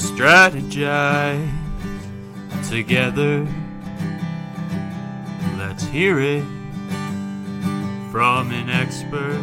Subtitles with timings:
[0.00, 1.48] strategize
[2.68, 3.46] together.
[5.58, 6.44] Let's hear it
[8.10, 9.40] from an expert.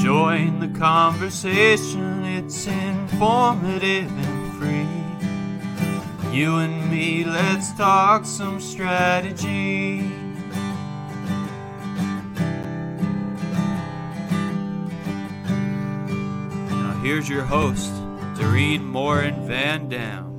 [0.00, 5.04] Join the conversation, it's informative and free.
[6.36, 10.02] You and me, let's talk some strategy.
[16.68, 17.92] Now, here's your host,
[18.36, 20.34] Doreen Morin Van Dam.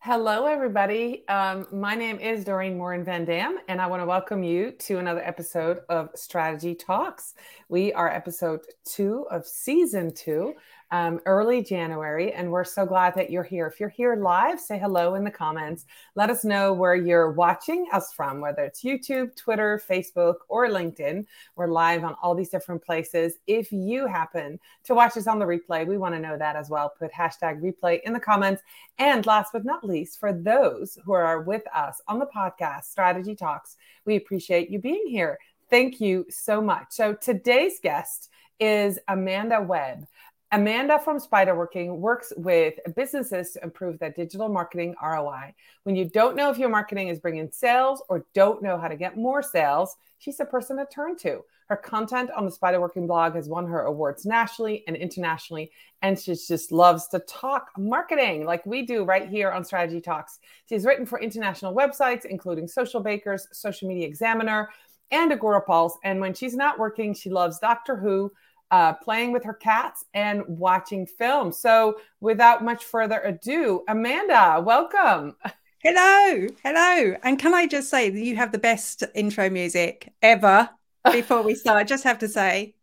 [0.00, 1.28] Hello, everybody.
[1.28, 4.98] Um, my name is Doreen Morin Van Dam, and I want to welcome you to
[4.98, 7.34] another episode of Strategy Talks.
[7.68, 10.54] We are episode two of season two
[10.90, 13.66] um, early January, and we're so glad that you're here.
[13.66, 15.84] If you're here live, say hello in the comments.
[16.14, 21.26] Let us know where you're watching us from, whether it's YouTube, Twitter, Facebook, or LinkedIn.
[21.56, 23.34] We're live on all these different places.
[23.46, 26.70] If you happen to watch us on the replay, we want to know that as
[26.70, 26.92] well.
[26.96, 28.62] Put hashtag replay in the comments.
[28.98, 33.34] And last but not least, for those who are with us on the podcast, Strategy
[33.34, 35.38] Talks, we appreciate you being here.
[35.68, 36.86] Thank you so much.
[36.90, 40.06] So today's guest is Amanda Webb.
[40.52, 45.54] Amanda from Spiderworking works with businesses to improve their digital marketing ROI.
[45.82, 48.96] When you don't know if your marketing is bringing sales or don't know how to
[48.96, 51.42] get more sales, she's the person to turn to.
[51.68, 56.32] Her content on the Spiderworking blog has won her awards nationally and internationally, and she
[56.32, 60.38] just loves to talk marketing like we do right here on Strategy Talks.
[60.68, 64.68] She's written for international websites, including Social Bakers, Social Media Examiner,
[65.10, 65.94] and Agorapulse.
[66.04, 68.30] And when she's not working, she loves Doctor Who
[68.70, 71.52] uh, playing with her cats and watching film.
[71.52, 75.36] So, without much further ado, Amanda, welcome.
[75.78, 77.16] Hello, hello.
[77.22, 80.68] And can I just say that you have the best intro music ever
[81.12, 81.78] before we start?
[81.78, 82.74] I just have to say.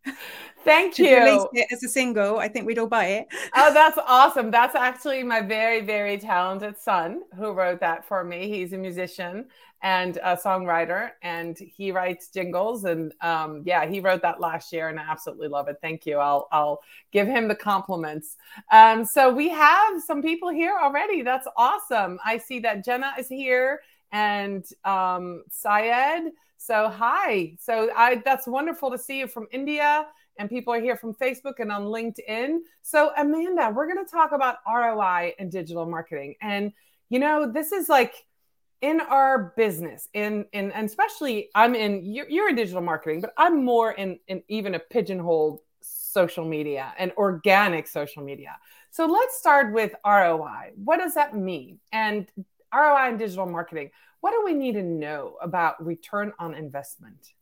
[0.64, 1.18] Thank you.
[1.18, 2.40] Release it as a single.
[2.40, 3.28] I think we'd all buy it.
[3.56, 4.52] Oh, that's awesome.
[4.52, 8.48] That's actually my very, very talented son who wrote that for me.
[8.48, 9.48] He's a musician
[9.84, 12.86] and a songwriter, and he writes jingles.
[12.86, 15.78] And um, yeah, he wrote that last year, and I absolutely love it.
[15.82, 16.18] Thank you.
[16.18, 18.38] I'll I'll give him the compliments.
[18.72, 21.22] Um, so we have some people here already.
[21.22, 22.18] That's awesome.
[22.26, 26.32] I see that Jenna is here and um, Syed.
[26.58, 27.58] So hi.
[27.60, 30.08] So I that's wonderful to see you from India
[30.40, 32.60] and people are here from Facebook and on LinkedIn.
[32.82, 36.36] So, Amanda, we're going to talk about ROI and digital marketing.
[36.42, 36.74] And,
[37.10, 38.26] you know, this is like
[38.84, 43.34] in our business, in, in and especially I'm in, you're, you're in digital marketing, but
[43.38, 48.58] I'm more in, in even a pigeonholed social media and organic social media.
[48.92, 50.74] So, let's start with ROI.
[50.76, 51.80] What does that mean?
[51.94, 52.30] And
[52.76, 53.90] ROI and digital marketing.
[54.20, 57.34] What do we need to know about return on investment?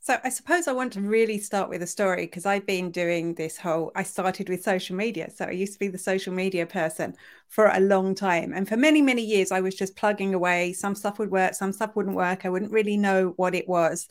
[0.00, 3.34] So I suppose I want to really start with a story because I've been doing
[3.34, 5.30] this whole I started with social media.
[5.30, 7.14] So I used to be the social media person
[7.48, 8.52] for a long time.
[8.54, 10.72] And for many, many years I was just plugging away.
[10.72, 12.46] Some stuff would work, some stuff wouldn't work.
[12.46, 14.08] I wouldn't really know what it was.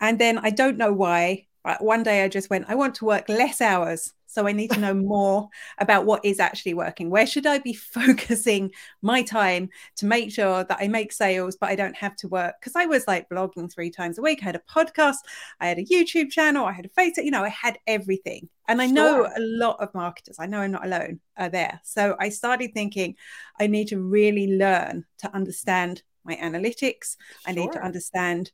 [0.00, 1.46] And then I don't know why,
[1.78, 4.80] one day I just went, I want to work less hours so I need to
[4.80, 7.10] know more about what is actually working.
[7.10, 8.70] Where should I be focusing
[9.02, 12.54] my time to make sure that I make sales, but I don't have to work?
[12.58, 14.40] Because I was like blogging three times a week.
[14.42, 15.18] I had a podcast,
[15.60, 18.48] I had a YouTube channel, I had a Facebook, you know, I had everything.
[18.68, 21.80] And I know a lot of marketers, I know I'm not alone, are there.
[21.84, 23.16] So I started thinking
[23.60, 27.16] I need to really learn to understand my analytics.
[27.16, 27.48] Sure.
[27.48, 28.50] I need to understand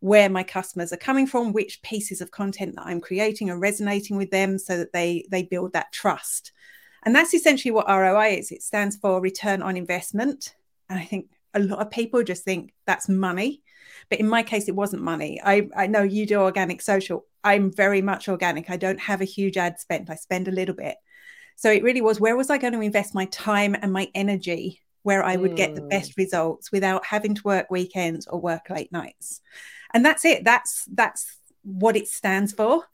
[0.00, 4.16] where my customers are coming from, which pieces of content that I'm creating are resonating
[4.16, 6.52] with them so that they they build that trust.
[7.04, 8.50] And that's essentially what ROI is.
[8.50, 10.54] It stands for return on investment.
[10.88, 13.62] And I think a lot of people just think that's money.
[14.08, 15.40] But in my case, it wasn't money.
[15.42, 17.24] I, I know you do organic social.
[17.42, 18.68] I'm very much organic.
[18.68, 20.10] I don't have a huge ad spend.
[20.10, 20.96] I spend a little bit.
[21.56, 24.80] So it really was where was I going to invest my time and my energy
[25.02, 25.56] where I would mm.
[25.56, 26.18] get the best mm.
[26.18, 29.40] results without having to work weekends or work late nights.
[29.92, 30.44] And that's it.
[30.44, 32.84] That's that's what it stands for.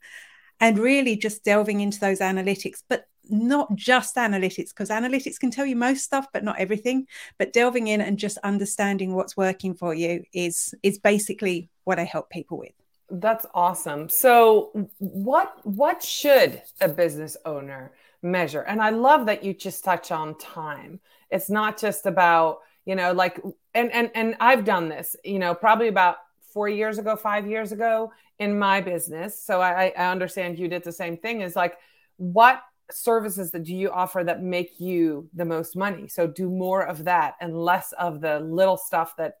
[0.59, 5.65] And really just delving into those analytics but not just analytics because analytics can tell
[5.65, 7.07] you most stuff but not everything.
[7.37, 12.03] But delving in and just understanding what's working for you is is basically what i
[12.03, 12.71] help people with.
[13.09, 14.09] That's awesome.
[14.09, 20.11] So what what should a business owner measure and i love that you just touch
[20.11, 20.99] on time
[21.29, 23.39] it's not just about you know like
[23.73, 26.17] and and and i've done this you know probably about
[26.57, 29.39] four years ago, five years ago in my business.
[29.39, 31.41] So I, I understand you did the same thing.
[31.41, 31.77] Is like,
[32.15, 36.07] what services that do you offer that make you the most money?
[36.07, 39.35] So do more of that and less of the little stuff that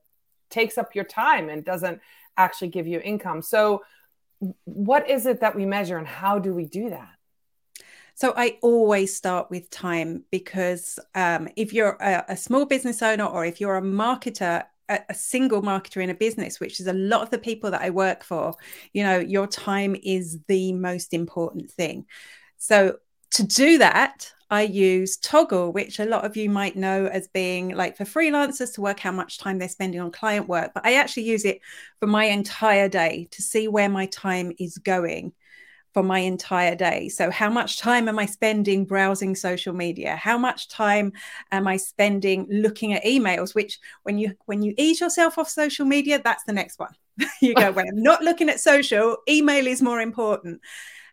[0.51, 2.01] takes up your time and doesn't
[2.37, 3.41] actually give you income.
[3.41, 3.81] So
[4.65, 7.16] what is it that we measure and how do we do that?
[8.17, 13.25] So I always start with time because um, if you're a, a, small business owner
[13.25, 16.93] or if you're a marketer, a, a, single marketer in a business, which is a
[16.93, 18.55] lot of the people that I work for,
[18.91, 22.07] you know, your time is the most important thing.
[22.57, 22.97] So
[23.33, 27.75] to do that, I use Toggl, which a lot of you might know as being
[27.75, 30.71] like for freelancers to work how much time they're spending on client work.
[30.73, 31.61] But I actually use it
[31.99, 35.33] for my entire day to see where my time is going
[35.97, 37.09] for my entire day.
[37.09, 40.15] So, how much time am I spending browsing social media?
[40.15, 41.11] How much time
[41.51, 43.55] am I spending looking at emails?
[43.55, 46.93] Which, when you when you ease yourself off social media, that's the next one.
[47.41, 49.17] you go, well, I'm not looking at social.
[49.27, 50.61] Email is more important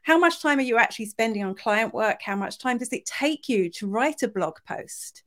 [0.02, 2.20] how much time are you actually spending on client work?
[2.20, 5.22] How much time does it take you to write a blog post?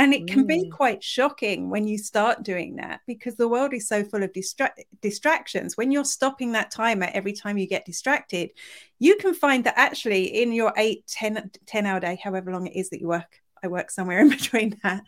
[0.00, 0.48] And it can mm.
[0.48, 4.32] be quite shocking when you start doing that because the world is so full of
[4.32, 5.76] distra- distractions.
[5.76, 8.52] When you're stopping that timer every time you get distracted,
[8.98, 12.76] you can find that actually in your eight, 10, 10 hour day, however long it
[12.76, 15.02] is that you work, I work somewhere in between that,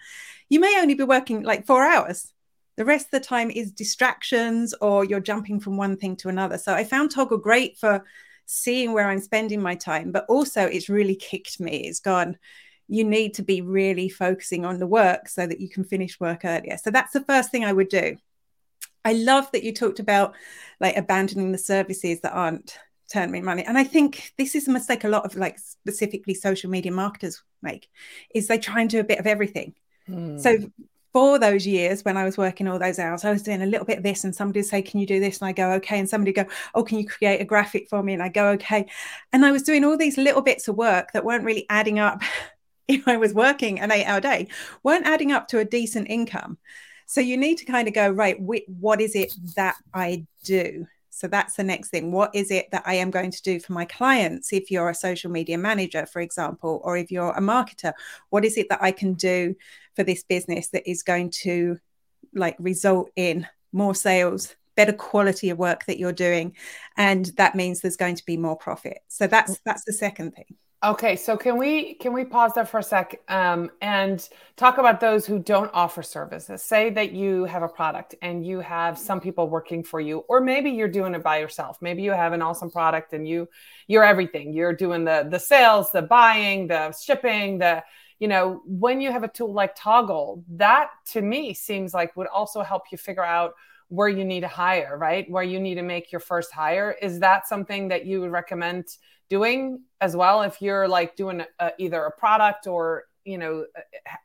[0.51, 2.31] you may only be working like four hours.
[2.77, 6.59] The rest of the time is distractions or you're jumping from one thing to another.
[6.59, 8.05] So I found Toggl great for
[8.45, 11.79] seeing where I'm spending my time, but also it's really kicked me.
[11.89, 12.37] It's gone,
[12.93, 16.45] you need to be really focusing on the work so that you can finish work
[16.45, 16.77] earlier.
[16.77, 18.19] So that's the first thing I would do.
[19.03, 20.35] I love that you talked about
[20.79, 22.79] like abandoning the services that aren't
[23.11, 23.65] turning me money.
[23.65, 27.43] And I think this is a mistake a lot of like specifically social media marketers
[27.63, 27.89] make
[28.35, 29.73] is they try and do a bit of everything.
[30.07, 30.37] Hmm.
[30.37, 30.59] So
[31.13, 33.85] for those years when I was working all those hours, I was doing a little
[33.85, 35.41] bit of this, and somebody would say, Can you do this?
[35.41, 35.99] And I go, Okay.
[35.99, 38.15] And somebody go, Oh, can you create a graphic for me?
[38.15, 38.87] And I go, Okay.
[39.33, 42.23] And I was doing all these little bits of work that weren't really adding up.
[42.89, 44.49] if I was working an eight hour day,
[44.83, 46.59] weren't adding up to a decent income.
[47.07, 50.87] So you need to kind of go, Right, what is it that I do?
[51.15, 52.11] So that's the next thing.
[52.11, 54.53] What is it that I am going to do for my clients?
[54.53, 57.93] If you're a social media manager, for example, or if you're a marketer,
[58.31, 59.55] what is it that I can do
[59.95, 61.79] for this business that is going to
[62.35, 66.57] like result in more sales, better quality of work that you're doing,
[66.97, 69.01] and that means there's going to be more profit.
[69.09, 69.61] So that's mm.
[69.67, 70.57] that's the second thing.
[70.85, 74.99] Okay, so can we can we pause there for a sec um, and talk about
[74.99, 76.61] those who don't offer services?
[76.61, 80.41] Say that you have a product and you have some people working for you, or
[80.41, 81.79] maybe you're doing it by yourself.
[81.81, 83.49] Maybe you have an awesome product and you
[83.87, 84.53] you're everything.
[84.53, 87.85] You're doing the the sales, the buying, the shipping, the
[88.19, 92.27] you know when you have a tool like Toggl, that to me seems like would
[92.27, 93.55] also help you figure out
[93.93, 95.31] where you need to hire, right?
[95.31, 96.97] Where you need to make your first hire.
[97.03, 98.87] Is that something that you would recommend?
[99.33, 103.65] doing as well if you're like doing a, either a product or you know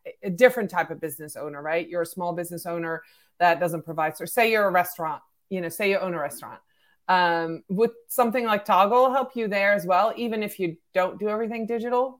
[0.06, 3.02] a, a, different type of business owner right you're a small business owner
[3.40, 6.60] that doesn't provide so say you're a restaurant you know say you own a restaurant
[7.08, 11.30] um, would something like Toggl help you there as well even if you don't do
[11.30, 12.20] everything digital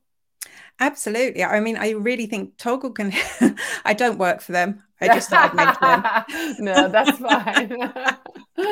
[0.80, 1.44] Absolutely.
[1.44, 3.12] I mean, I really think Toggl can.
[3.86, 4.84] I don't work for them.
[5.02, 6.56] I just I'd mention them.
[6.60, 7.94] no, that's fine.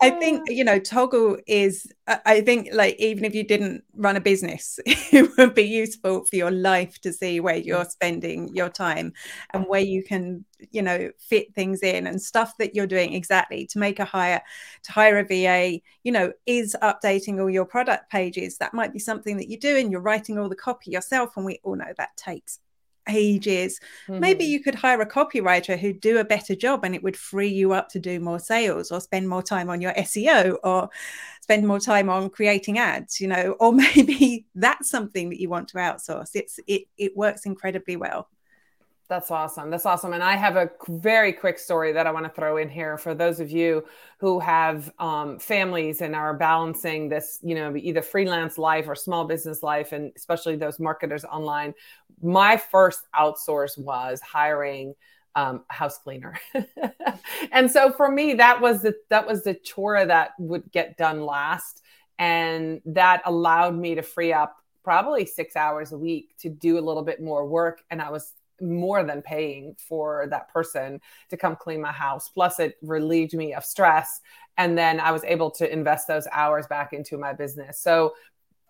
[0.00, 0.52] I think ah.
[0.52, 1.86] you know Toggl is.
[2.06, 6.34] I think like even if you didn't run a business, it would be useful for
[6.34, 7.64] your life to see where mm.
[7.64, 9.12] you're spending your time
[9.52, 13.66] and where you can you know fit things in and stuff that you're doing exactly
[13.68, 14.42] to make a hire
[14.82, 15.80] to hire a VA.
[16.02, 18.58] You know, is updating all your product pages.
[18.58, 21.46] That might be something that you do, and you're writing all the copy yourself, and
[21.46, 22.58] we all know that takes
[23.08, 23.80] ages.
[24.08, 24.20] Mm-hmm.
[24.20, 27.48] Maybe you could hire a copywriter who'd do a better job and it would free
[27.48, 30.88] you up to do more sales or spend more time on your SEO or
[31.40, 35.68] spend more time on creating ads, you know, or maybe that's something that you want
[35.68, 36.30] to outsource.
[36.34, 38.28] It's it it works incredibly well.
[39.06, 39.68] That's awesome.
[39.68, 40.14] That's awesome.
[40.14, 43.14] And I have a very quick story that I want to throw in here for
[43.14, 43.84] those of you
[44.18, 49.26] who have um, families and are balancing this, you know, either freelance life or small
[49.26, 51.74] business life, and especially those marketers online.
[52.22, 54.94] My first outsource was hiring
[55.34, 56.38] um, house cleaner,
[57.52, 61.26] and so for me, that was the that was the chore that would get done
[61.26, 61.82] last,
[62.18, 66.80] and that allowed me to free up probably six hours a week to do a
[66.80, 68.32] little bit more work, and I was
[68.64, 72.28] more than paying for that person to come clean my house.
[72.28, 74.20] Plus, it relieved me of stress.
[74.56, 77.80] And then I was able to invest those hours back into my business.
[77.80, 78.14] So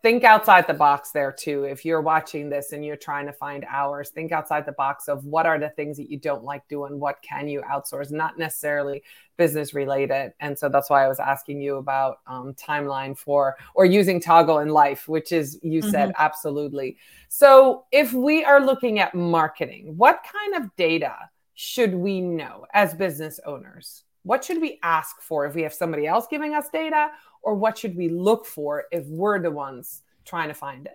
[0.05, 1.65] think outside the box there too.
[1.65, 5.25] If you're watching this and you're trying to find hours, think outside the box of
[5.25, 7.01] what are the things that you don't like doing?
[7.01, 8.13] What can you outsource?
[8.13, 9.03] Not necessarily
[9.39, 10.35] business related.
[10.41, 14.61] And so that's why I was asking you about um, timeline for or using Toggl
[14.61, 15.91] in life, which is, you mm-hmm.
[15.91, 16.99] said, absolutely.
[17.31, 21.17] So if we are looking at marketing, what kind of data
[21.55, 24.05] should we know as business owners?
[24.25, 27.09] What should we ask for if we have somebody else giving us data
[27.45, 30.93] or what should we look for if we're the ones trying to find it?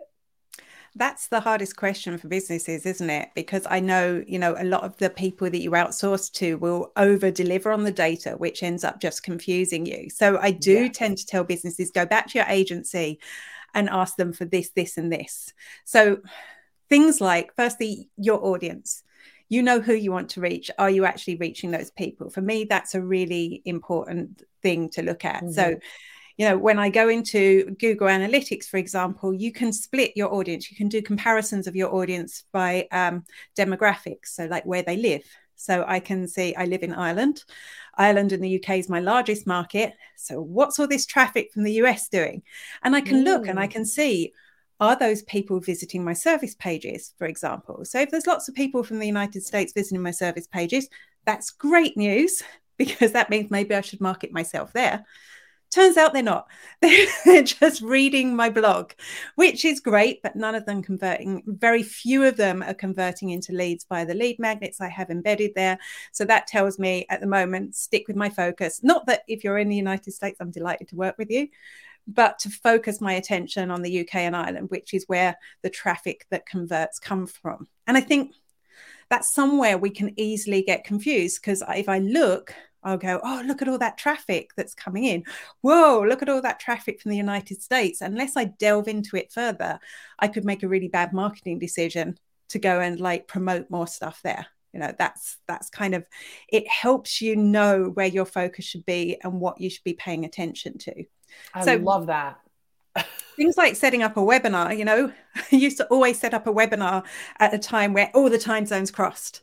[0.95, 3.29] That's the hardest question for businesses, isn't it?
[3.35, 6.91] Because I know, you know, a lot of the people that you outsource to will
[6.97, 10.09] over deliver on the data, which ends up just confusing you.
[10.09, 10.97] So I do yes.
[10.97, 13.19] tend to tell businesses go back to your agency
[13.75, 15.53] and ask them for this, this, and this.
[15.85, 16.17] So
[16.89, 19.03] things like, firstly, your audience
[19.49, 20.69] you know who you want to reach.
[20.77, 22.29] Are you actually reaching those people?
[22.29, 25.43] For me, that's a really important thing to look at.
[25.43, 25.51] Mm-hmm.
[25.53, 25.79] So,
[26.39, 30.71] you know, when I go into Google Analytics, for example, you can split your audience.
[30.71, 33.25] You can do comparisons of your audience by um,
[33.57, 35.23] demographics, so like where they live.
[35.55, 37.43] So I can see I live in Ireland.
[37.97, 39.95] Ireland in the UK is my largest market.
[40.15, 42.43] So what's all this traffic from the US doing?
[42.83, 43.25] And I can mm.
[43.25, 43.71] look and I mm.
[43.71, 44.31] can see
[44.79, 47.83] are those people visiting my service pages, for example?
[47.83, 50.87] So if there's lots of people from the United States visiting my service pages,
[51.25, 52.41] that's great news
[52.77, 55.05] because that means maybe I should market myself there.
[55.71, 56.47] Turns out they're not.
[56.81, 58.93] They're just reading my blog,
[59.35, 61.43] which is great, but none of them converting.
[61.45, 65.51] Very few of them are converting into leads via the lead magnets I have embedded
[65.55, 65.77] there.
[66.11, 68.79] So that tells me at the moment, stick with my focus.
[68.81, 71.49] Not that if you're in the United States, I'm delighted to work with you,
[72.07, 76.25] but to focus my attention on the UK and Ireland, which is where the traffic
[76.31, 77.67] that converts come from.
[77.85, 78.33] And I think
[79.09, 83.61] that's somewhere we can easily get confused because if I look, I'll go, oh, look
[83.61, 85.23] at all that traffic that's coming in.
[85.61, 88.01] Whoa, look at all that traffic from the United States.
[88.01, 89.79] Unless I delve into it further,
[90.17, 92.17] I could make a really bad marketing decision
[92.49, 96.05] to go and like promote more stuff there you know that's that's kind of
[96.47, 100.25] it helps you know where your focus should be and what you should be paying
[100.25, 101.05] attention to
[101.53, 102.39] I so, love that.
[103.35, 105.11] things like setting up a webinar, you know,
[105.51, 107.05] I used to always set up a webinar
[107.39, 109.41] at a time where all the time zones crossed.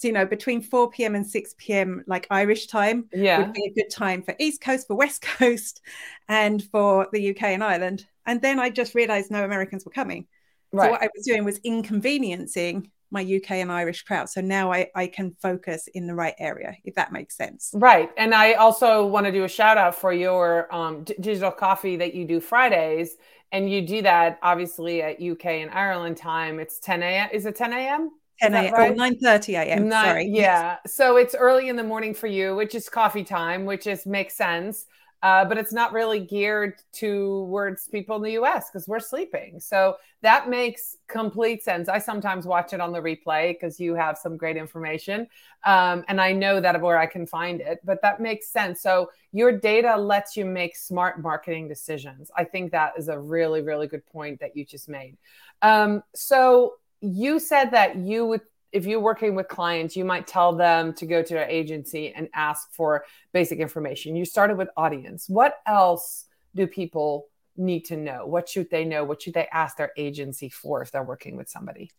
[0.00, 1.14] So, you know, between 4 p.m.
[1.14, 3.38] and 6 p.m., like Irish time, yeah.
[3.38, 5.82] would be a good time for East Coast, for West Coast,
[6.26, 8.06] and for the UK and Ireland.
[8.24, 10.26] And then I just realized no Americans were coming.
[10.72, 10.86] Right.
[10.86, 14.30] So, what I was doing was inconveniencing my UK and Irish crowd.
[14.30, 17.72] So now I, I can focus in the right area, if that makes sense.
[17.74, 18.08] Right.
[18.16, 21.96] And I also want to do a shout out for your um, d- digital coffee
[21.96, 23.16] that you do Fridays.
[23.50, 26.60] And you do that obviously at UK and Ireland time.
[26.60, 27.30] It's 10 a.m.
[27.32, 28.12] Is it 10 a.m.?
[28.40, 28.72] 10 a.m.
[28.72, 28.92] Right?
[28.92, 29.90] Oh, 9 30 a.m.
[29.90, 30.28] Sorry.
[30.28, 30.78] Yeah.
[30.86, 34.34] So it's early in the morning for you, which is coffee time, which is makes
[34.34, 34.86] sense
[35.22, 39.60] uh, but it's not really geared towards people in the US because we're sleeping.
[39.60, 41.88] So that makes complete sense.
[41.88, 45.26] I sometimes watch it on the replay because you have some great information.
[45.64, 48.80] Um, and I know that where I can find it, but that makes sense.
[48.80, 52.30] So your data lets you make smart marketing decisions.
[52.34, 55.18] I think that is a really, really good point that you just made.
[55.60, 58.40] Um, so you said that you would
[58.72, 62.28] if you're working with clients, you might tell them to go to their agency and
[62.34, 64.14] ask for basic information.
[64.14, 65.28] You started with audience.
[65.28, 67.26] What else do people
[67.56, 68.26] need to know?
[68.26, 69.04] What should they know?
[69.04, 71.90] What should they ask their agency for if they're working with somebody?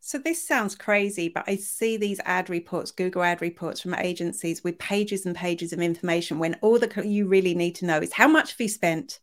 [0.00, 4.62] So this sounds crazy, but I see these ad reports, Google ad reports from agencies
[4.62, 8.12] with pages and pages of information when all that you really need to know is
[8.12, 9.20] how much have you spent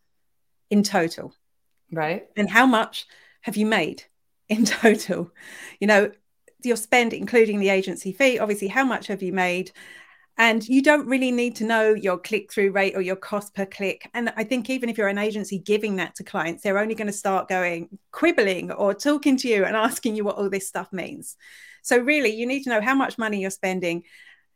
[0.72, 1.36] in total?
[1.92, 2.28] Right.
[2.36, 3.06] And how much
[3.42, 4.04] have you made
[4.52, 5.32] in total?
[5.80, 6.12] You know,
[6.64, 8.40] your spend, including the agency fee.
[8.40, 9.72] Obviously, how much have you made?
[10.38, 13.66] And you don't really need to know your click through rate or your cost per
[13.66, 14.10] click.
[14.14, 17.08] And I think even if you're an agency giving that to clients, they're only going
[17.08, 20.92] to start going quibbling or talking to you and asking you what all this stuff
[20.92, 21.36] means.
[21.84, 24.04] So, really, you need to know how much money you're spending,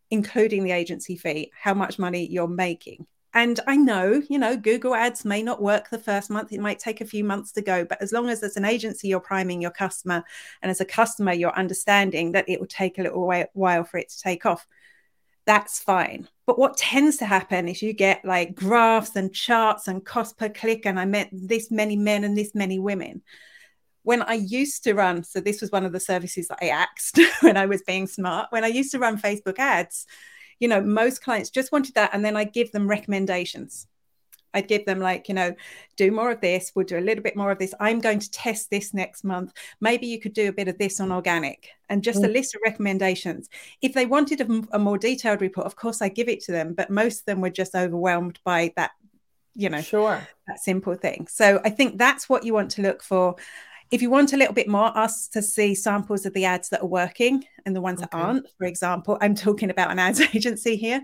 [0.09, 3.05] including the agency fee, how much money you're making.
[3.35, 6.53] And I know, you know, Google ads may not work the first month.
[6.53, 7.83] It might take a few months to go.
[7.83, 10.23] But as long as as an agency, you're priming your customer,
[10.61, 14.09] and as a customer, you're understanding that it will take a little while for it
[14.09, 14.65] to take off,
[15.45, 16.29] that's fine.
[16.45, 20.47] But what tends to happen is you get like graphs and charts and cost per
[20.47, 20.85] click.
[20.85, 23.21] And I met this many men and this many women.
[24.03, 27.19] When I used to run, so this was one of the services that I axed
[27.41, 28.47] when I was being smart.
[28.51, 30.07] When I used to run Facebook ads,
[30.59, 32.11] you know, most clients just wanted that.
[32.13, 33.87] And then I give them recommendations.
[34.55, 35.53] I'd give them like, you know,
[35.97, 36.71] do more of this.
[36.73, 37.73] We'll do a little bit more of this.
[37.79, 39.51] I'm going to test this next month.
[39.81, 42.25] Maybe you could do a bit of this on organic and just mm.
[42.25, 43.49] a list of recommendations.
[43.81, 46.73] If they wanted a, a, more detailed report, of course I give it to them,
[46.73, 48.91] but most of them were just overwhelmed by that,
[49.55, 51.27] you know, sure, that simple thing.
[51.29, 53.35] So I think that's what you want to look for.
[53.95, 56.81] If you want a little bit more, ask to see samples of the ads that
[56.81, 58.09] are working and the ones okay.
[58.11, 58.47] that aren't.
[58.57, 61.01] For example, I'm talking about an ads agency here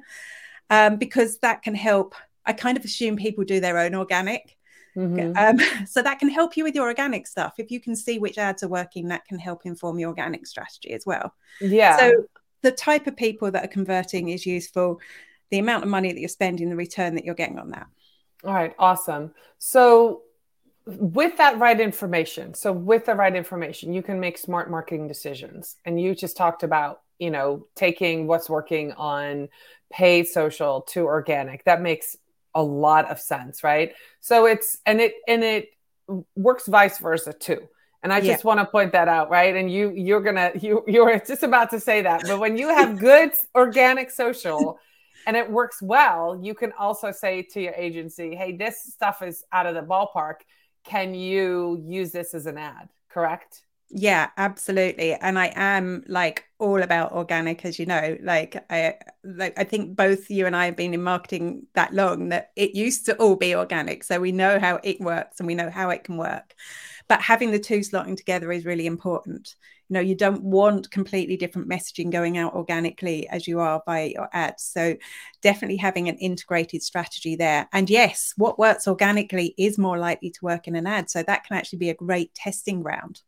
[0.69, 2.15] um, because that can help.
[2.45, 4.57] I kind of assume people do their own organic.
[4.97, 5.37] Mm-hmm.
[5.37, 7.53] Um, so that can help you with your organic stuff.
[7.59, 10.91] If you can see which ads are working, that can help inform your organic strategy
[10.91, 11.33] as well.
[11.61, 11.97] Yeah.
[11.97, 12.25] So
[12.61, 14.99] the type of people that are converting is useful.
[15.49, 17.87] The amount of money that you're spending, the return that you're getting on that.
[18.43, 19.33] All right, awesome.
[19.59, 20.23] So,
[20.97, 25.77] with that right information, so with the right information, you can make smart marketing decisions.
[25.85, 29.49] And you just talked about, you know, taking what's working on
[29.91, 31.63] paid social to organic.
[31.65, 32.17] That makes
[32.55, 33.93] a lot of sense, right?
[34.19, 35.69] So it's and it and it
[36.35, 37.67] works vice versa too.
[38.03, 38.47] And I just yeah.
[38.47, 39.55] want to point that out, right?
[39.55, 42.97] And you you're gonna you you're just about to say that, but when you have
[42.97, 44.79] good organic social
[45.27, 49.43] and it works well, you can also say to your agency, "Hey, this stuff is
[49.51, 50.37] out of the ballpark.
[50.83, 53.63] Can you use this as an ad?" Correct?
[53.93, 55.15] Yeah, absolutely.
[55.15, 58.17] And I am like all about organic, as you know.
[58.21, 62.29] Like I like I think both you and I have been in marketing that long
[62.29, 64.05] that it used to all be organic.
[64.05, 66.55] So we know how it works and we know how it can work.
[67.09, 69.55] But having the two slotting together is really important.
[69.91, 74.29] Know, you don't want completely different messaging going out organically as you are by your
[74.31, 74.63] ads.
[74.63, 74.95] So
[75.41, 77.67] definitely having an integrated strategy there.
[77.73, 81.09] And yes, what works organically is more likely to work in an ad.
[81.09, 83.21] So that can actually be a great testing ground.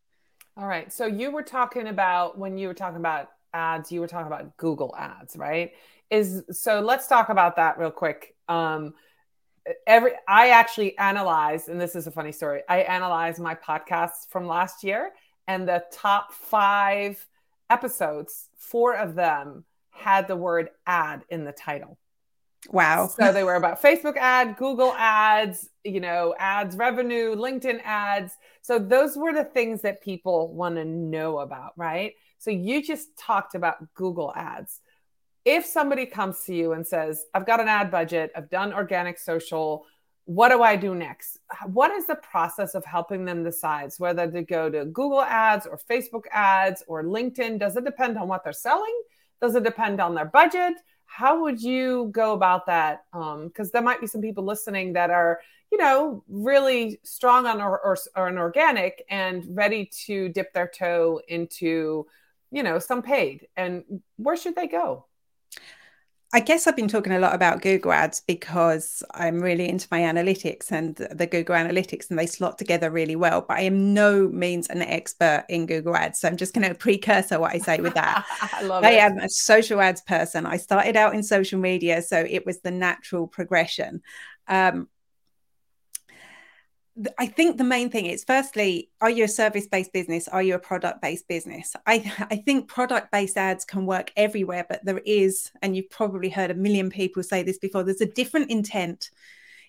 [0.55, 0.91] All right.
[0.91, 4.55] So you were talking about when you were talking about ads, you were talking about
[4.55, 5.73] Google ads, right?
[6.09, 8.35] Is so let's talk about that real quick.
[8.47, 8.93] Um
[9.87, 12.61] every I actually analyzed, and this is a funny story.
[12.69, 15.11] I analyzed my podcasts from last year
[15.47, 17.25] and the top five
[17.69, 21.97] episodes, four of them had the word ad in the title.
[22.69, 23.07] Wow.
[23.07, 28.37] So they were about Facebook ad, Google ads, you know, ads revenue, LinkedIn ads.
[28.61, 32.13] So those were the things that people want to know about, right?
[32.37, 34.79] So you just talked about Google ads.
[35.45, 39.19] If somebody comes to you and says, I've got an ad budget, I've done organic
[39.19, 39.85] social,
[40.25, 41.39] what do I do next?
[41.65, 45.77] What is the process of helping them decide whether to go to Google ads or
[45.89, 47.59] Facebook ads or LinkedIn?
[47.59, 49.01] Does it depend on what they're selling?
[49.41, 50.75] Does it depend on their budget?
[51.13, 53.05] how would you go about that?
[53.11, 57.61] Because um, there might be some people listening that are, you know, really strong on
[57.61, 62.07] or, or, or an organic and ready to dip their toe into,
[62.49, 63.47] you know, some paid.
[63.55, 63.83] And
[64.17, 65.05] where should they go?
[66.35, 69.99] I guess I've been talking a lot about Google Ads because I'm really into my
[69.99, 73.45] analytics and the Google Analytics, and they slot together really well.
[73.47, 76.19] But I am no means an expert in Google Ads.
[76.19, 78.25] So I'm just going to precursor what I say with that.
[78.41, 80.47] I, I am a social ads person.
[80.47, 84.01] I started out in social media, so it was the natural progression.
[84.47, 84.89] Um,
[87.17, 90.27] I think the main thing is firstly, are you a service based business?
[90.27, 91.75] Are you a product based business?
[91.87, 96.29] I, I think product based ads can work everywhere, but there is, and you've probably
[96.29, 99.09] heard a million people say this before, there's a different intent.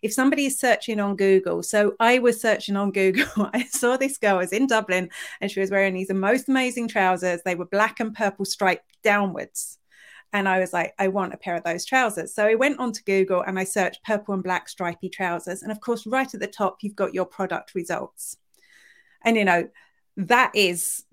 [0.03, 4.19] If somebody is searching on Google, so I was searching on Google, I saw this
[4.19, 5.09] girl was in Dublin
[5.41, 7.41] and she was wearing these most amazing trousers.
[7.43, 9.79] They were black and purple striped downwards.
[10.35, 12.35] And I was like, I want a pair of those trousers.
[12.35, 15.63] So I went onto Google and I searched purple and black stripy trousers.
[15.63, 18.37] And of course, right at the top, you've got your product results.
[19.23, 19.69] And, you know,
[20.17, 21.05] that is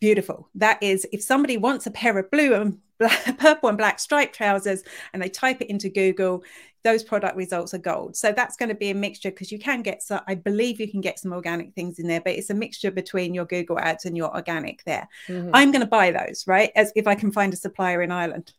[0.00, 0.48] beautiful.
[0.54, 4.36] That is, if somebody wants a pair of blue and black, purple and black striped
[4.36, 6.44] trousers and they type it into Google,
[6.84, 8.16] those product results are gold.
[8.16, 10.88] So that's going to be a mixture because you can get some, I believe you
[10.88, 14.04] can get some organic things in there, but it's a mixture between your Google ads
[14.04, 15.08] and your organic there.
[15.26, 15.50] Mm-hmm.
[15.52, 16.70] I'm going to buy those, right?
[16.76, 18.52] As if I can find a supplier in Ireland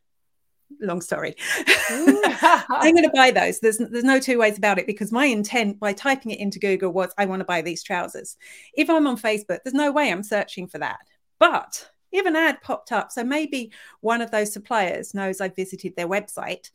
[0.79, 1.35] long story.
[1.89, 3.59] I'm going to buy those.
[3.59, 6.91] There's there's no two ways about it because my intent by typing it into Google
[6.91, 8.37] was I want to buy these trousers.
[8.73, 10.99] If I'm on Facebook, there's no way I'm searching for that.
[11.39, 15.95] But if an ad popped up, so maybe one of those suppliers knows I visited
[15.95, 16.69] their website.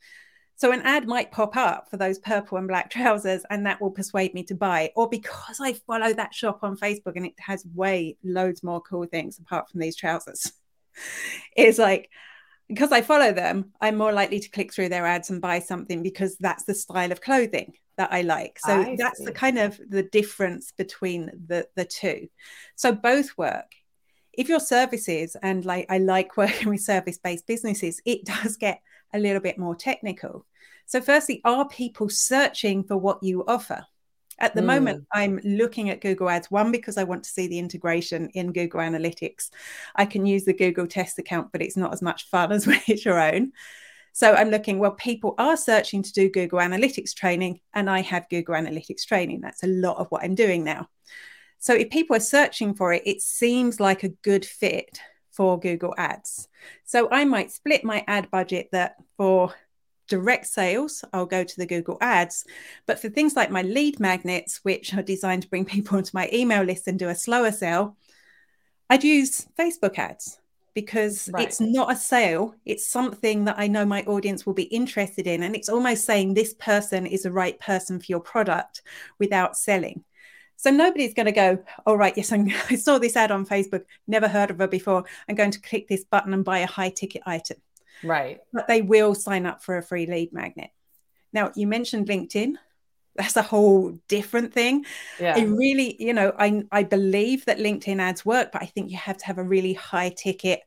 [0.57, 3.91] So an ad might pop up for those purple and black trousers, and that will
[3.91, 4.93] persuade me to buy.
[4.95, 9.07] Or because I follow that shop on Facebook and it has way loads more cool
[9.07, 10.53] things apart from these trousers.
[11.57, 12.11] it's like
[12.69, 16.03] because I follow them, I'm more likely to click through their ads and buy something
[16.03, 18.59] because that's the style of clothing that I like.
[18.59, 19.27] So I that's see.
[19.27, 22.29] the kind of the difference between the the two.
[22.77, 23.73] So both work.
[24.33, 28.81] If your services and like I like working with service-based businesses, it does get
[29.13, 30.47] a little bit more technical.
[30.87, 33.87] So firstly, are people searching for what you offer?
[34.39, 34.67] At the mm.
[34.67, 38.53] moment, I'm looking at Google Ads, one, because I want to see the integration in
[38.53, 39.51] Google Analytics.
[39.95, 42.81] I can use the Google test account, but it's not as much fun as when
[42.87, 43.53] it's your own.
[44.13, 48.29] So I'm looking, well, people are searching to do Google Analytics training, and I have
[48.29, 49.41] Google Analytics training.
[49.41, 50.89] That's a lot of what I'm doing now.
[51.59, 55.01] So if people are searching for it, it seems like a good fit
[55.33, 56.49] for Google Ads.
[56.85, 59.53] So I might split my ad budget that for
[60.09, 62.45] direct sales, I'll go to the Google Ads.
[62.87, 66.29] But for things like my lead magnets, which are designed to bring people onto my
[66.33, 67.97] email list and do a slower sale,
[68.91, 70.39] I'd use Facebook ads.
[70.75, 71.47] because Right.
[71.47, 72.55] it's not a sale.
[72.65, 75.43] It's something that I know my audience will be interested in.
[75.45, 78.83] And it's almost saying this person is the right person for your product
[79.19, 80.05] without selling.
[80.57, 83.85] So nobody's going to go, all right, yes, I'm, I saw this ad on Facebook,
[84.07, 85.05] never heard of her before.
[85.29, 87.59] I'm going to click this button and buy a high ticket item.
[88.05, 88.41] Right.
[88.53, 90.71] But they will sign up for a free lead magnet.
[91.33, 92.55] Now, you mentioned LinkedIn.
[93.17, 94.85] That's a whole different thing.
[95.21, 95.35] Yeah.
[95.37, 98.97] I really, you know, I I believe that LinkedIn ads work, but I think you
[98.97, 100.61] have to have a really high ticket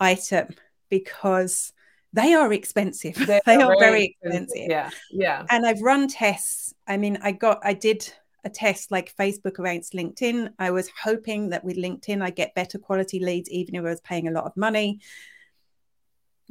[0.00, 0.48] item
[0.90, 1.72] because
[2.12, 3.16] they are expensive.
[3.46, 4.66] They, are, very expensive.
[4.68, 4.90] Yeah.
[5.10, 5.44] Yeah.
[5.48, 6.74] And I've run tests.
[6.86, 8.12] I mean, I got I did
[8.44, 10.50] a test like Facebook against LinkedIn.
[10.58, 14.00] I was hoping that with LinkedIn I get better quality leads, even if I was
[14.00, 15.00] paying a lot of money.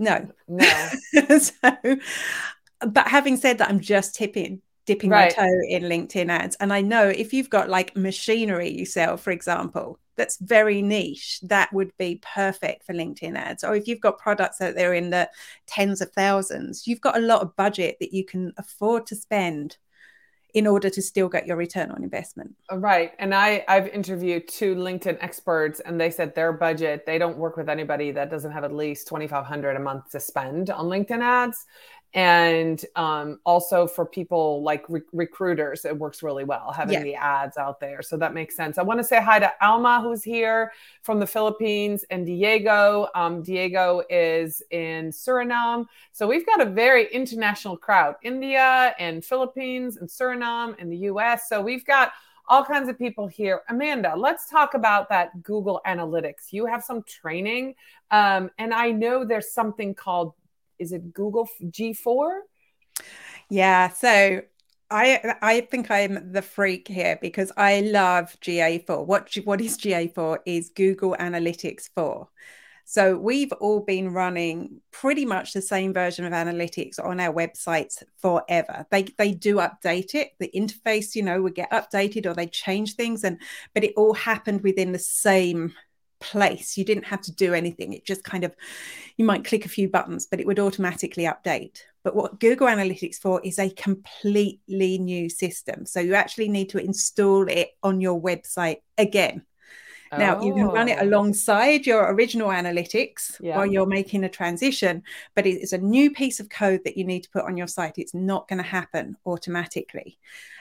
[0.02, 0.28] No.
[0.48, 0.88] No.
[1.40, 1.98] so
[2.88, 5.32] but having said that, I'm just tipping dipping Right.
[5.38, 6.56] my toe in LinkedIn ads.
[6.60, 11.40] And I know if you've got like machinery you sell, for example, that's very niche,
[11.44, 13.64] that would be perfect for LinkedIn ads.
[13.64, 15.30] Or if you've got products that out there in the
[15.68, 19.78] tens of thousands, you've got a lot of budget that you can afford to spend
[20.54, 22.56] in order to still get your return on investment.
[22.72, 23.14] Uh, right.
[23.20, 27.58] And I, I've interviewed two LinkedIn experts and they said their budget, they don't work
[27.58, 31.66] with anybody that doesn't have at least 2,500 a month to spend on LinkedIn ads.
[32.14, 37.04] And um, also for people like re- recruiters, it works really well having Yeah.
[37.04, 38.02] the ads out there.
[38.02, 38.78] So that makes sense.
[38.78, 43.08] I want to say hi to Alma, who's here from the Philippines, and Diego.
[43.16, 45.86] Um, Diego is in Suriname.
[46.12, 51.48] So we've got a very international crowd India and Philippines and Suriname and the US.
[51.48, 52.12] So we've got
[52.50, 53.62] all kinds of people here.
[53.70, 56.52] Amanda, let's talk about that Google Analytics.
[56.52, 57.76] You have some training,
[58.10, 60.34] um, and I know there's something called
[60.82, 62.42] is it Google G4?
[63.50, 64.42] Yeah, so
[64.90, 69.06] I I think I'm the freak here because I love GA4.
[69.06, 72.28] What what is GA4 is Google Analytics 4.
[72.84, 78.04] So we've all been running pretty much the same version of analytics on our websites
[78.18, 78.86] forever.
[78.90, 80.32] They they do update it.
[80.40, 83.40] The interface, you know, would get updated or they change things and
[83.74, 85.74] but it all happened within the same
[86.22, 86.78] place.
[86.78, 87.94] You didn't have to do anything.
[87.94, 88.56] It just kind of
[89.18, 91.82] you might click a few buttons, but it would automatically update.
[92.04, 95.86] But what Google Analytics 4 is a completely new system.
[95.86, 99.44] So you actually need to install it on your website again.
[100.18, 101.06] Now you can run it Oh.
[101.06, 103.56] alongside your original analytics Yeah.
[103.58, 105.04] while you're making a transition,
[105.36, 107.68] but it is a new piece of code that you need to put on your
[107.68, 107.94] site.
[107.98, 110.18] It's not going to happen automatically.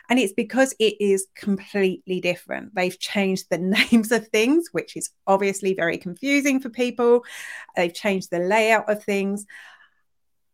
[0.08, 2.74] And it's because it is completely different.
[2.74, 3.58] They've changed the
[3.92, 7.24] names of things, which is obviously very confusing for people.
[7.76, 9.46] They've changed the layout of things.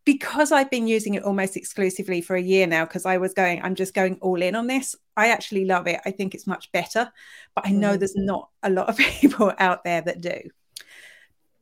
[0.07, 3.61] Because I've been using it almost exclusively for a year now, because I was going,
[3.63, 4.95] I'm just going all in on this.
[5.17, 6.01] I actually love it.
[6.07, 7.13] I think it's much better,
[7.55, 7.99] but I know Mm.
[7.99, 10.41] there's not a lot of people out there that do.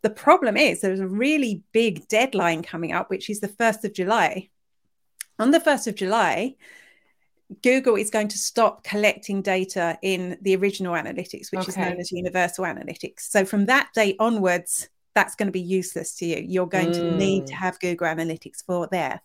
[0.03, 3.95] The problem is there's a really big deadline coming up, which is the 1st of
[3.95, 4.51] July.
[5.39, 6.57] On the 1st of July,
[7.63, 12.13] Google is going to stop collecting data in the original analytics, which is known as
[12.13, 13.21] universal analytics.
[13.21, 16.45] So from that date onwards, that's going to be useless to you.
[16.47, 17.59] You're going to need to Mm.
[17.59, 19.21] have Google Analytics 4 there.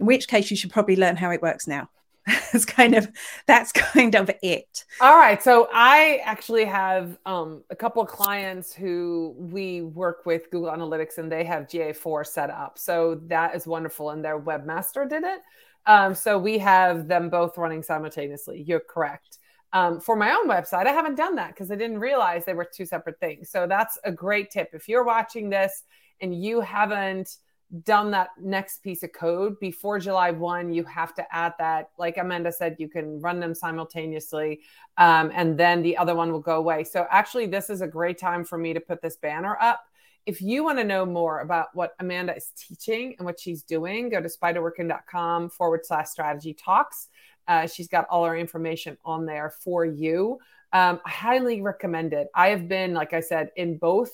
[0.00, 1.88] In which case, you should probably learn how it works now.
[2.26, 3.08] that's kind of
[3.46, 4.84] that's kind of it.
[5.00, 5.40] All right.
[5.42, 11.18] So I actually have um, a couple of clients who we work with Google Analytics
[11.18, 12.78] and they have GA4 set up.
[12.78, 14.10] So that is wonderful.
[14.10, 15.40] And their webmaster did it.
[15.86, 18.62] Um, so we have them both running simultaneously.
[18.66, 19.38] You're correct.
[19.72, 22.68] Um, for my own website, I haven't done that because I didn't realize they were
[22.72, 23.50] two separate things.
[23.50, 24.70] So that's a great tip.
[24.72, 25.82] If you're watching this
[26.20, 27.36] and you haven't
[27.82, 31.90] done that next piece of code before July 1, you have to add that.
[31.98, 34.60] Like Amanda said, you can run them simultaneously
[34.98, 36.84] um, and then the other one will go away.
[36.84, 39.80] So actually, this is a great time for me to put this banner up.
[40.26, 44.08] If you want to know more about what Amanda is teaching and what she's doing,
[44.08, 47.08] go to spiderworking.com forward slash strategy talks.
[47.48, 50.38] Uh, she's got all her information on there for you.
[50.72, 52.28] Um, I highly recommend it.
[52.34, 54.10] I have been, like I said, in both,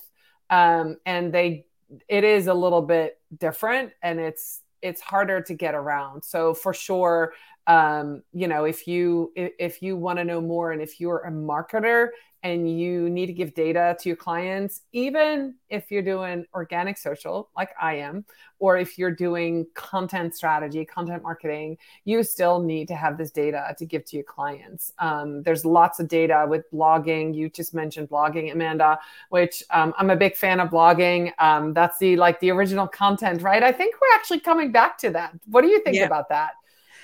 [0.50, 1.66] um, and they
[2.08, 6.24] it is a little bit different, and it's it's harder to get around.
[6.24, 7.32] So for sure,
[7.66, 11.30] um, you know, if you if you want to know more, and if you're a
[11.30, 12.08] marketer
[12.42, 17.50] and you need to give data to your clients, even if you're doing organic social
[17.56, 18.24] like I am,
[18.58, 23.74] or if you're doing content strategy, content marketing, you still need to have this data
[23.78, 24.92] to give to your clients.
[24.98, 27.34] Um, there's lots of data with blogging.
[27.34, 28.98] You just mentioned blogging, Amanda,
[29.30, 31.32] which um, I'm a big fan of blogging.
[31.38, 33.62] Um, that's the like the original content, right?
[33.62, 35.32] I think we're actually coming back to that.
[35.46, 36.06] What do you think Yeah.
[36.06, 36.52] about that?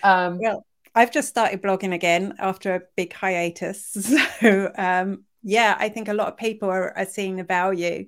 [0.02, 3.96] Um, Well, I've just started blogging again after a big hiatus.
[4.40, 8.06] So, um, yeah, I think a lot of people are, are seeing the value.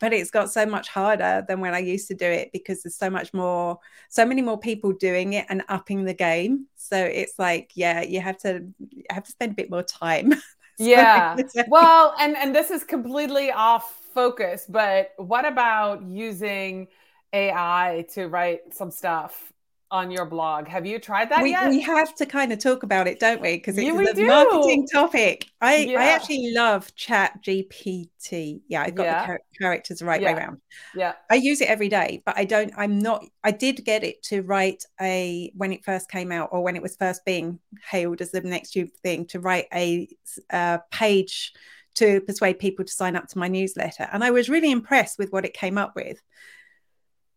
[0.00, 2.96] but it's got so much harder than when I used to do it because there's
[2.96, 6.66] so much more, so many more people doing it and upping the game.
[6.76, 10.34] So it's like, yeah, you have to you have to spend a bit more time.
[10.78, 11.36] yeah.
[11.68, 16.88] well, and and this is completely off focus, but what about using
[17.32, 19.52] AI to write some stuff
[19.90, 20.66] on your blog.
[20.68, 21.68] Have you tried that we, yet?
[21.68, 23.56] We have to kind of talk about it, don't we?
[23.56, 24.26] Because it's yeah, a do.
[24.26, 25.50] marketing topic.
[25.60, 26.00] I, yeah.
[26.00, 28.60] I actually love Chat GPT.
[28.68, 29.20] Yeah, I got yeah.
[29.20, 30.58] the char- characters the right way around.
[30.94, 31.14] Yeah.
[31.30, 34.42] I use it every day, but I don't, I'm not, I did get it to
[34.42, 38.30] write a, when it first came out or when it was first being hailed as
[38.30, 40.08] the next thing, to write a,
[40.50, 41.52] a page
[41.94, 44.08] to persuade people to sign up to my newsletter.
[44.12, 46.20] And I was really impressed with what it came up with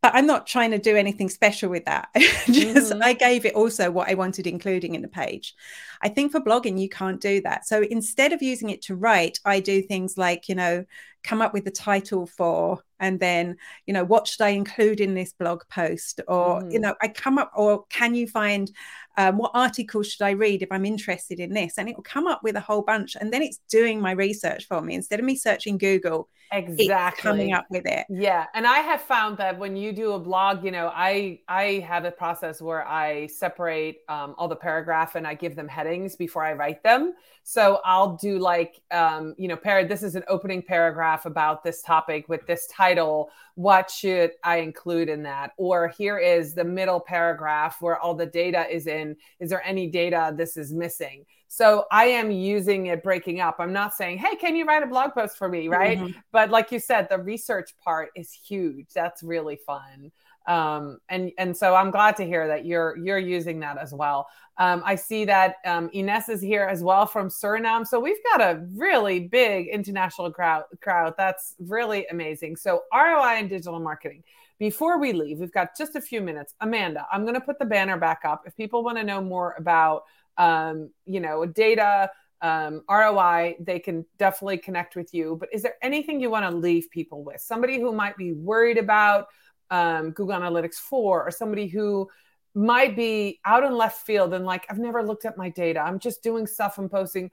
[0.01, 2.09] but I'm not trying to do anything special with that.
[2.15, 3.03] Just mm-hmm.
[3.03, 5.55] I gave it also what I wanted including in the page.
[6.01, 7.67] I think for blogging you can't do that.
[7.67, 10.85] So instead of using it to write, I do things like, you know,
[11.23, 15.13] come up with the title for and then, you know, what should I include in
[15.13, 16.71] this blog post or mm-hmm.
[16.71, 18.71] you know, I come up or can you find
[19.17, 21.77] um, what articles should I read if I'm interested in this?
[21.77, 23.17] And it will come up with a whole bunch.
[23.19, 24.93] And then it's doing my research for me.
[24.93, 28.05] Instead of me searching Google, exactly coming up with it.
[28.09, 28.45] Yeah.
[28.53, 32.05] And I have found that when you do a blog, you know, I I have
[32.05, 36.45] a process where I separate um, all the paragraph and I give them headings before
[36.45, 37.13] I write them.
[37.43, 41.81] So I'll do like, um, you know, pair, this is an opening paragraph about this
[41.81, 43.29] topic with this title.
[43.55, 45.51] What should I include in that?
[45.55, 49.06] Or here is the middle paragraph where all the data is in.
[49.39, 51.25] Is there any data this is missing?
[51.47, 53.57] So I am using it breaking up.
[53.59, 55.69] I'm not saying, hey, can you write a blog post for me?
[55.69, 55.97] Right.
[55.97, 56.19] Mm-hmm.
[56.31, 58.87] But like you said, the research part is huge.
[58.93, 60.11] That's really fun
[60.47, 64.27] um, and and so I'm glad to hear that you're you're using that as well.
[64.57, 68.41] Um, I see that um, Ines is here as well from Suriname, so we've got
[68.41, 70.63] a really big international crowd.
[70.81, 72.55] Crowd that's really amazing.
[72.55, 74.23] So ROI and digital marketing.
[74.59, 76.55] Before we leave, we've got just a few minutes.
[76.61, 78.43] Amanda, I'm going to put the banner back up.
[78.45, 80.03] If people want to know more about,
[80.37, 82.09] um, you know, data,
[82.41, 85.37] um, ROI, they can definitely connect with you.
[85.39, 87.39] But is there anything you want to leave people with?
[87.41, 89.27] Somebody who might be worried about
[89.69, 92.09] um, Google Analytics 4 or somebody who
[92.55, 95.79] might be out in left field and like I've never looked at my data.
[95.79, 97.29] I'm just doing stuff and posting.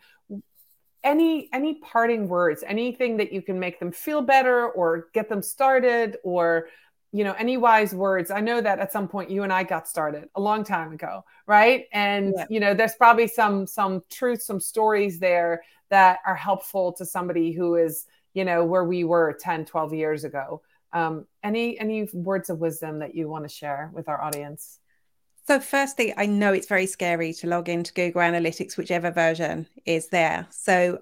[1.02, 5.42] Any any parting words, anything that you can make them feel better or get them
[5.42, 6.68] started or
[7.14, 9.86] you know any wise words i know that at some point you and i got
[9.88, 12.46] started a long time ago right and yeah.
[12.50, 17.52] you know there's probably some some truth some stories there that are helpful to somebody
[17.52, 20.60] who is you know where we were 10 12 years ago
[20.94, 24.78] um, any any words of wisdom that you want to share with our audience?
[25.46, 30.08] So, firstly, I know it's very scary to log into Google Analytics, whichever version is
[30.08, 30.46] there.
[30.50, 31.00] So,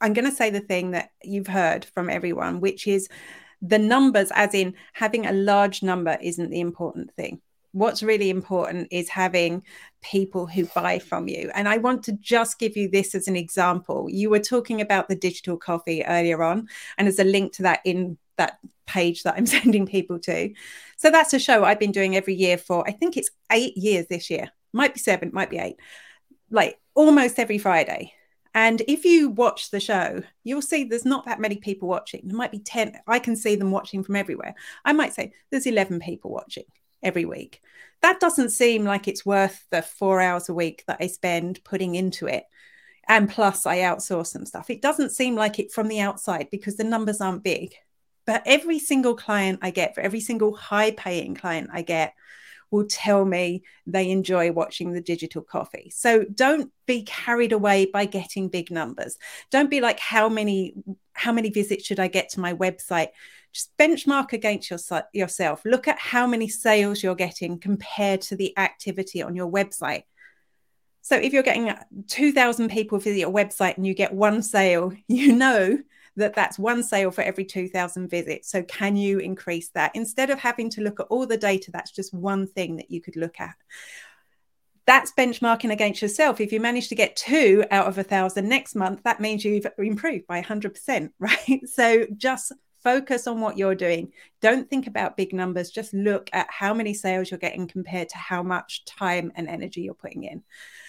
[0.00, 3.08] I'm going to say the thing that you've heard from everyone, which is
[3.62, 7.40] the numbers, as in having a large number, isn't the important thing.
[7.70, 9.62] What's really important is having
[10.02, 11.50] people who buy from you.
[11.54, 14.08] And I want to just give you this as an example.
[14.10, 17.80] You were talking about the digital coffee earlier on, and there's a link to that
[17.84, 20.52] in that page that I'm sending people to.
[20.96, 24.06] So that's a show I've been doing every year for, I think it's eight years
[24.08, 24.50] this year.
[24.72, 25.76] Might be seven, might be eight,
[26.50, 28.12] like almost every Friday.
[28.54, 32.20] And if you watch the show, you'll see there's not that many people watching.
[32.24, 33.00] There might be 10.
[33.06, 34.54] I can see them watching from everywhere.
[34.84, 36.64] I might say there's 11 people watching
[37.02, 37.60] every week.
[38.02, 41.94] That doesn't seem like it's worth the four hours a week that I spend putting
[41.94, 42.44] into it.
[43.08, 44.70] And plus, I outsource some stuff.
[44.70, 47.74] It doesn't seem like it from the outside because the numbers aren't big.
[48.26, 52.14] But every single client I get, for every single high paying client I get,
[52.72, 55.92] will tell me they enjoy watching the digital coffee.
[55.94, 59.18] So don't be carried away by getting big numbers.
[59.50, 60.74] Don't be like how many
[61.12, 63.08] how many visits should I get to my website?
[63.52, 64.80] Just benchmark against your,
[65.12, 65.62] yourself.
[65.66, 70.04] Look at how many sales you're getting compared to the activity on your website.
[71.02, 71.74] So if you're getting
[72.08, 75.78] 2000 people visit your website and you get one sale, you know
[76.16, 78.50] that that's one sale for every 2000 visits.
[78.50, 79.92] So can you increase that?
[79.94, 83.00] Instead of having to look at all the data that's just one thing that you
[83.00, 83.54] could look at.
[84.86, 86.40] That's benchmarking against yourself.
[86.40, 89.66] If you manage to get two out of a thousand next month that means you've
[89.78, 91.60] improved by 100% right?
[91.66, 96.46] So just focus on what you're doing don't think about big numbers just look at
[96.50, 100.42] how many sales you're getting compared to how much time and energy you're putting in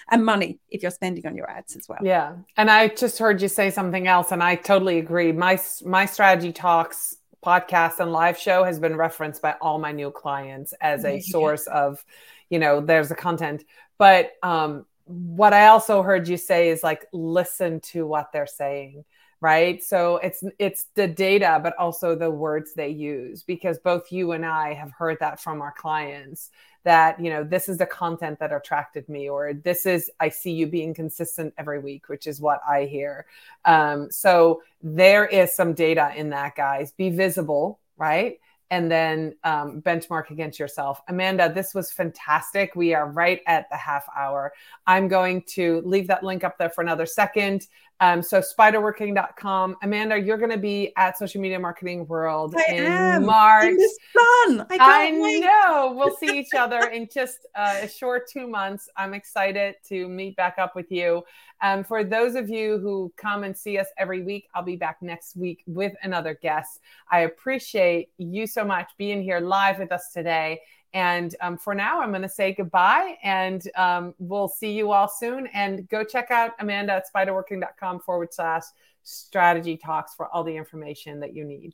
[0.10, 2.00] and money if you're spending on your ads as well.
[2.02, 2.36] Yeah.
[2.58, 5.32] And I just heard you say something else and I totally agree.
[5.32, 10.12] My my strategy talks podcast and live show has been referenced by all my new
[10.12, 12.04] clients as a source of,
[12.50, 13.64] you know, there's a content.
[13.98, 19.04] But um what I also heard you say is like listen to what they're saying
[19.44, 24.32] right so it's it's the data but also the words they use because both you
[24.32, 26.50] and i have heard that from our clients
[26.86, 30.54] that you know this is the content that attracted me or this is i see
[30.54, 33.26] you being consistent every week which is what i hear
[33.66, 38.40] um, so there is some data in that guys be visible right
[38.74, 41.00] and then um, benchmark against yourself.
[41.08, 42.76] Amanda, this was fantastic.
[42.76, 44.52] We are right at the half hour.
[44.88, 47.68] I'm going to leave that link up there for another second.
[48.04, 49.78] Um, so spiderworking.com.
[49.82, 53.26] Amanda, you're going to be at Social Media Marketing World I in am.
[53.26, 53.64] March.
[53.64, 54.68] In the sun.
[54.72, 55.94] I, know.
[55.96, 58.90] We'll see each other in just uh, a short two months.
[58.98, 61.24] I'm excited to meet back up with you.
[61.62, 64.98] Um, for those of you who come and see us every week, I'll be back
[65.02, 66.82] next week with another guest.
[67.10, 70.60] I appreciate you so much being here live with us today.
[70.94, 75.08] And um, for now, I'm going to say goodbye and um, we'll see you all
[75.08, 75.48] soon.
[75.48, 78.64] And go check out Amanda at spiderworking.com forward slash
[79.04, 81.74] strategy talks for all the information that you need.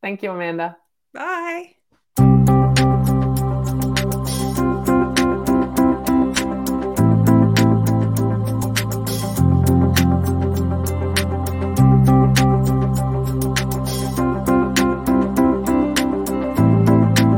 [0.00, 0.76] Thank you, Amanda.
[1.12, 1.74] Bye.